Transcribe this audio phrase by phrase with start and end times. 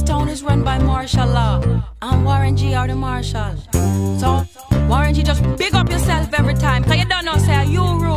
[0.00, 1.60] this town is run by martial law.
[2.00, 3.54] I'm Warren G are the marshal.
[4.18, 4.46] So,
[4.88, 6.84] Warren G, just big up yourself every time.
[6.84, 8.09] Cause you don't know, say, you rule.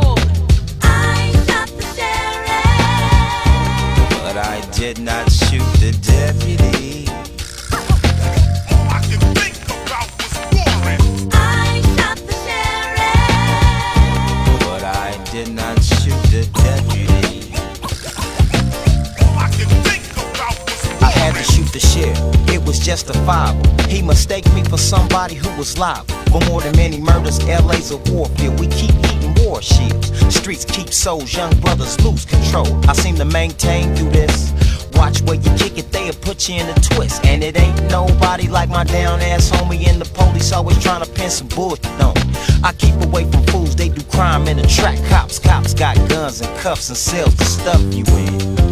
[21.74, 22.18] The sheriff.
[22.48, 23.68] It was justifiable.
[23.88, 26.14] He mistaked me for somebody who was liable.
[26.30, 28.60] For more than many murders, LA's a warfield.
[28.60, 30.12] We keep heating warships.
[30.32, 32.68] Streets keep souls, young brothers lose control.
[32.88, 34.52] I seem to maintain through this.
[34.94, 37.26] Watch where you kick it, they'll put you in a twist.
[37.26, 41.10] And it ain't nobody like my down ass homie and the police always trying to
[41.10, 42.14] pin some bullshit on.
[42.62, 44.98] I keep away from fools, they do crime in the track.
[45.08, 48.63] Cops, cops got guns and cuffs and cells to stuff you in.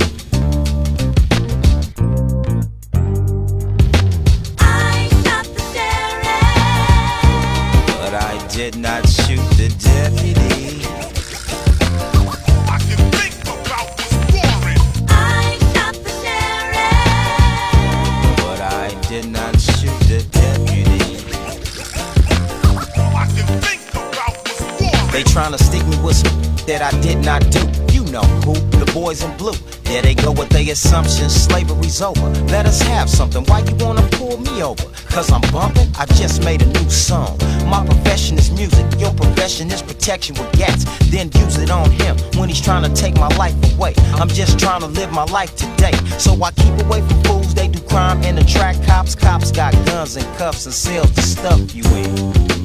[30.73, 31.35] Assumptions.
[31.35, 32.29] Slavery's over.
[32.47, 33.45] Let us have something.
[33.45, 34.85] Why you wanna pull me over?
[35.13, 35.89] Cause I'm bumping?
[35.99, 37.39] I just made a new song.
[37.67, 38.87] My profession is music.
[38.99, 40.85] Your profession is protection with gats.
[41.11, 43.95] Then use it on him when he's trying to take my life away.
[44.15, 45.93] I'm just trying to live my life today.
[46.19, 47.55] So I keep away from fools.
[47.55, 48.77] They do crime in the track.
[48.87, 52.62] Cops, cops got guns and cuffs and cells to stuff you in.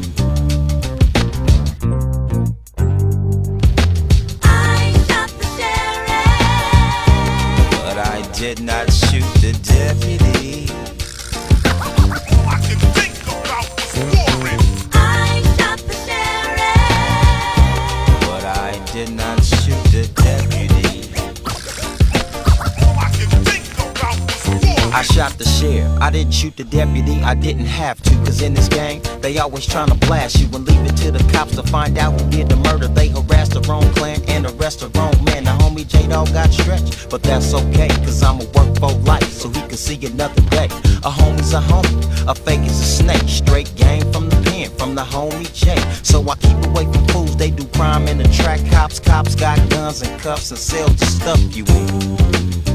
[26.17, 27.21] Didn't shoot the deputy.
[27.21, 28.09] I didn't have to.
[28.25, 31.23] Cause in this game, they always trying to blast you and leave it to the
[31.31, 32.87] cops to find out who did the murder.
[32.87, 35.43] They harassed the wrong clan and arrest the wrong man.
[35.43, 37.11] The homie J Dog got stretched.
[37.11, 37.89] But that's okay.
[38.05, 40.65] Cause I'ma work for life so he can see another day.
[41.05, 42.01] A homie's a homie.
[42.27, 43.29] A fake is a snake.
[43.29, 44.71] Straight game from the pen.
[44.71, 45.77] From the homie J.
[46.01, 47.37] So I keep away from fools.
[47.37, 48.59] They do crime in the track.
[48.71, 52.66] Cops, cops got guns and cuffs and cells to stuff you in.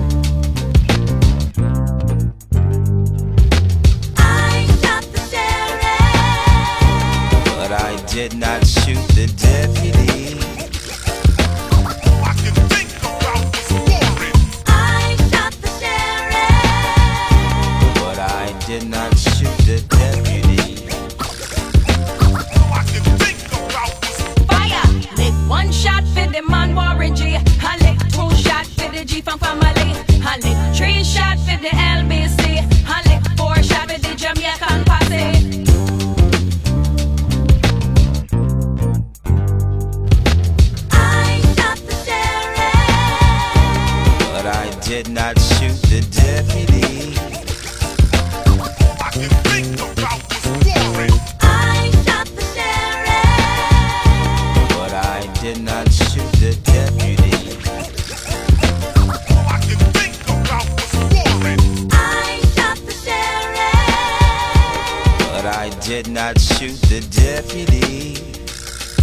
[8.22, 8.62] midnight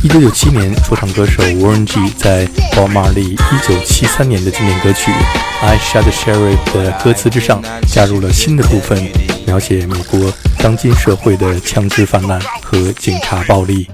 [0.02, 5.12] 一九九七年，说唱歌手 Warren G 在宝马利一九七三年的经典歌曲
[5.62, 9.12] 《I Shot the Sheriff》的歌词之上，加入了新的部分，
[9.46, 13.90] 描写美国当今社会的枪支泛滥和警察暴力。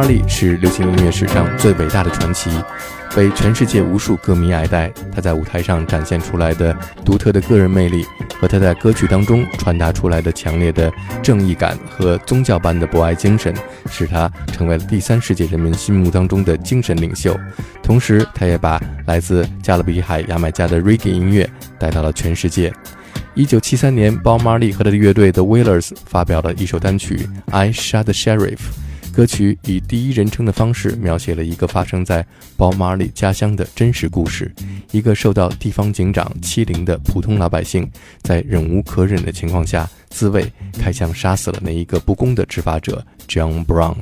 [0.00, 2.50] 包马利是流行音乐史上最伟大的传奇，
[3.14, 4.90] 被全世界无数歌迷爱戴。
[5.14, 6.74] 他在舞台上展现出来的
[7.04, 8.06] 独特的个人魅力，
[8.40, 10.90] 和他在歌曲当中传达出来的强烈的
[11.22, 13.54] 正义感和宗教般的博爱精神，
[13.90, 17.38] 使他成为了第三世界人民心目当中的精神领袖。
[17.82, 21.46] 同时，他也把来自加勒比海牙买加的 reggae 音乐
[21.78, 22.72] 带到了全世界。
[23.34, 28.56] 一九七三年，包马利和他的乐队 The Wailers 发表了一首单曲《I Shot the Sheriff》。
[29.12, 32.24] 歌曲以第一人称的方式描写了一个发生在
[32.56, 34.50] 包马里家乡的真实故事：
[34.92, 37.90] 一个受到地方警长欺凌的普通老百姓，
[38.22, 43.96] 在忍无可忍的情况下自卫，开枪杀死了那一个不公的执法者 John Brown。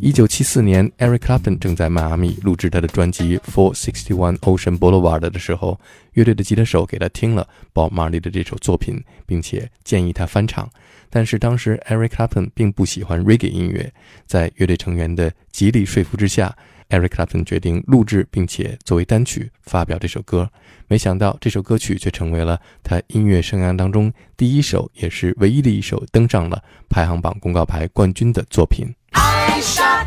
[0.00, 5.78] 一九七四年，Eric Clapton 正在迈阿密录制他的专辑《Four Sixty One Ocean Boulevard》的时候，
[6.14, 10.68] 乐队的吉他手给他听了宝马里的这首作品，并且建议他翻唱。
[11.10, 13.92] 但是当时 Eric Clapton 并不喜欢 reggae 音乐，
[14.26, 16.56] 在乐队成员的极力说服之下
[16.88, 20.48] ，Eric Clapton 决定录制并且作为单曲发表这首歌。
[20.86, 28.86] 没想到这首歌曲却成为了他音乐生涯当中第一首，也是唯一的一首登上了排行榜公告牌冠军的作品。
[29.12, 30.06] I shot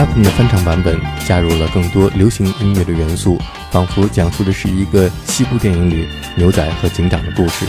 [0.00, 3.38] captain 的翻唱版本加入了更多流行音乐的元素，
[3.70, 7.66] 仿佛讲述的是一个西部电影里牛仔和警长的故事。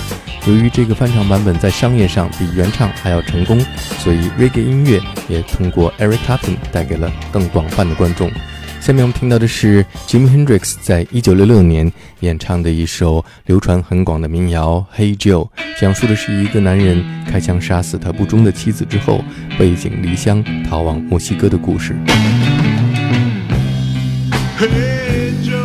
[0.48, 3.60] 由于这个翻唱版本在商业上比原唱还要成功，
[4.00, 8.32] 所以 Reggae 音乐也通过 Eric Clapton 带给了更广泛的观众。
[8.92, 15.48] 下面我们听到的是 Jimi Hendrix 在一九六六年演唱的一首流传很广的民谣《Hey Joe》，
[15.80, 19.24] 讲述的是一个男人开枪杀死他不忠的妻子之后，
[19.58, 21.96] 背井离乡逃往墨西哥的故事。
[24.60, 25.61] Hey jo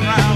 [0.00, 0.27] around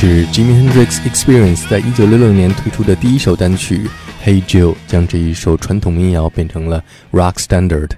[0.00, 3.78] 是 Jimi Hendrix Experience 在一九六六年推出的第一首单曲
[4.24, 7.90] 《Hey Jill》，将这一首传统民谣变成了 rock standard。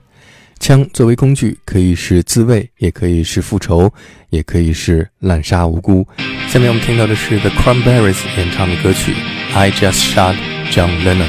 [0.59, 3.93] 枪作为工具，可以是自卫，也可以是复仇，
[4.31, 6.09] 也可以是滥杀无辜。
[6.49, 9.13] 下面我们听到的是 The Cranberries 演唱的歌曲
[9.55, 10.37] 《I Just Shot
[10.71, 11.29] John Lennon》。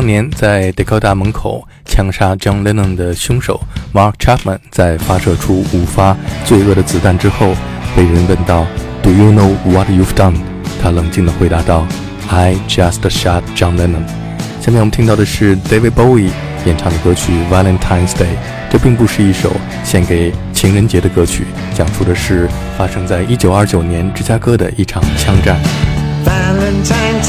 [0.00, 3.60] 当年在 Dakota 门口枪杀 John Lennon 的凶手
[3.92, 7.54] Mark Chapman，在发射出五发罪恶的子弹之后，
[7.94, 8.66] 被人问到
[9.02, 10.36] “Do you know what you've done？”
[10.82, 11.86] 他冷静地回答道
[12.30, 14.06] ：“I just shot John Lennon。”
[14.64, 16.30] 下面我们听到的是 David Bowie
[16.64, 18.22] 演唱的歌曲《Valentine's Day》。
[18.70, 19.52] 这并不是一首
[19.84, 25.58] 献给情人节的歌曲，讲述的是发生在1929年芝加哥的一场枪战。
[26.24, 27.20] Valentine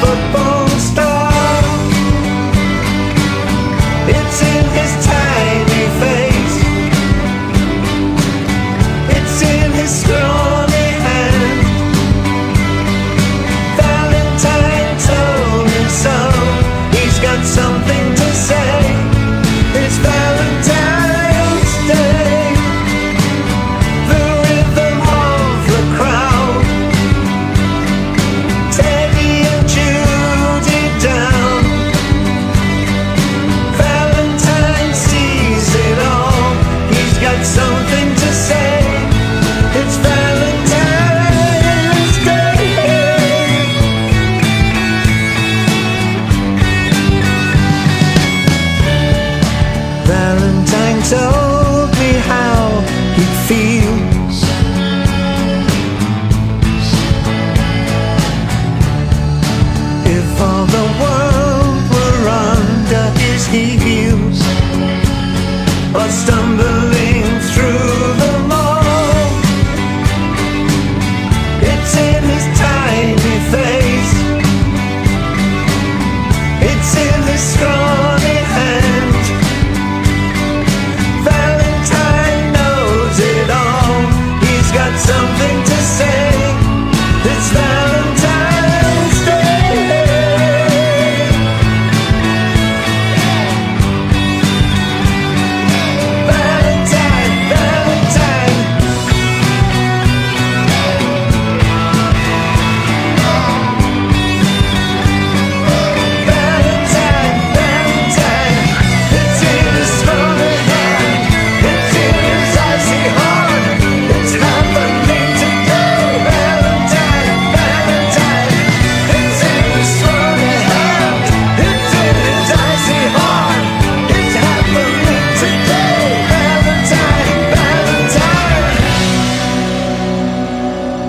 [0.00, 1.62] football star.
[4.08, 5.07] It's in his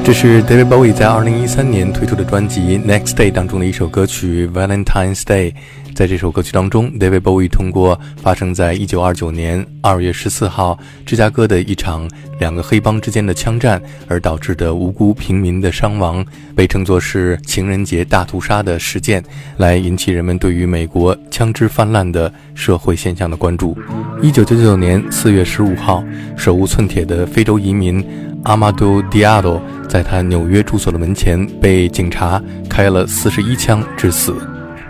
[0.10, 5.52] 这是 David Bowie 在2013年推出的专辑《Next Day》当中的一首歌曲《Valentine's Day》。
[5.94, 19.24] 在这首歌曲当中，David Bowie 通过发生在1929年2月14号芝加哥的一场两个黑帮之间的枪战而导致的无辜平民的伤亡，被称作是情人节大屠杀的事件，
[19.58, 23.78] 来引起人们对于美国枪支泛滥的社会现象的关注。
[24.24, 26.04] 1999年4月15号，
[26.36, 28.04] 手无寸铁的非洲移民。
[28.44, 34.36] 阿马杜·迪亚多在他纽约住所的门前被警察开了四十一枪致死。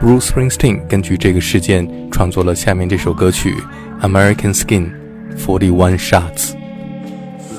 [0.01, 3.55] Bruce Springsteen 根据这个事件创作了下面这首歌曲
[4.07, 4.89] 《American Skin》
[5.37, 6.59] ，Forty One Shots。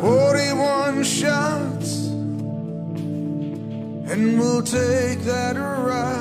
[0.01, 2.09] Forty-one shots,
[4.09, 6.20] and we'll take that ride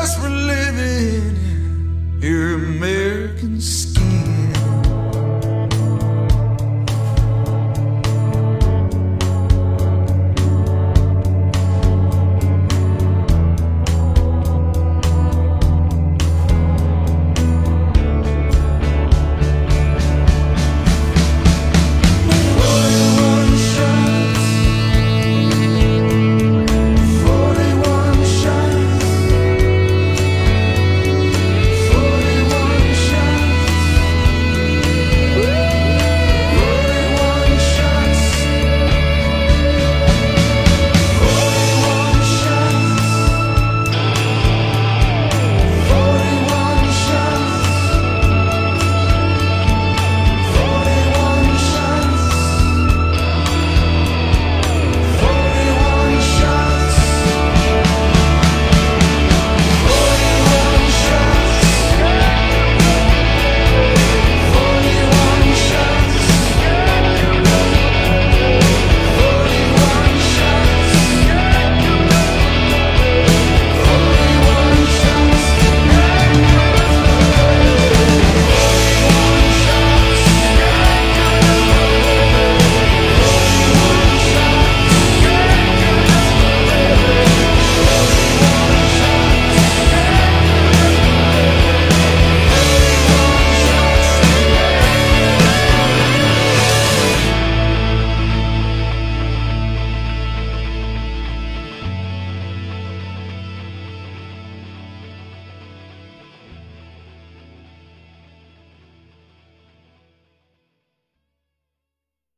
[0.00, 1.36] mess we're living
[2.14, 3.87] in, here Americans